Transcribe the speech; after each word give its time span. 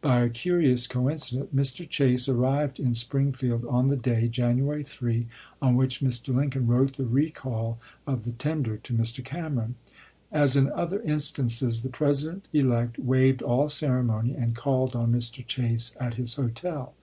By 0.00 0.20
a 0.20 0.30
curious 0.30 0.86
coin 0.86 1.16
pp. 1.16 1.30
364,365. 1.50 1.58
cidence, 1.58 1.68
Mr. 1.68 1.90
Chase 1.90 2.28
arrived 2.28 2.78
in 2.78 2.94
Springfield 2.94 3.64
on 3.64 3.88
the 3.88 3.96
day 3.96 4.28
(January 4.28 4.84
3) 4.84 5.26
on 5.60 5.74
which 5.76 5.98
Mr. 6.00 6.32
Lincoln 6.32 6.68
wrote 6.68 6.92
the 6.92 7.04
recall 7.04 7.80
of 8.06 8.22
the 8.22 8.30
tender 8.30 8.76
to 8.76 8.94
Mr. 8.94 9.24
Cameron. 9.24 9.74
As 10.30 10.56
in 10.56 10.70
other 10.70 11.00
instances, 11.02 11.82
the 11.82 11.88
President 11.88 12.46
elect 12.52 13.00
waived 13.00 13.42
all 13.42 13.68
ceremony 13.68 14.34
and 14.34 14.54
called 14.54 14.94
on 14.94 15.10
Mr. 15.10 15.44
Chase 15.44 15.96
at 15.98 16.14
his 16.14 16.34
hotel. 16.34 16.94